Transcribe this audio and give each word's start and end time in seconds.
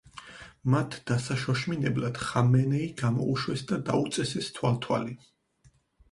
მათ 0.75 0.93
დასაშოშმინებლად 1.09 2.17
ხამენეი 2.29 2.87
გამოუშვეს 3.01 3.63
და 3.73 3.77
დაუწესეს 3.91 4.49
თვალთვალი. 4.55 5.15